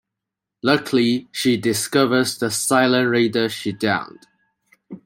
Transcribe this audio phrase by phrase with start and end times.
[0.63, 4.25] Luckily, she discovers the Cylon Raider she downed.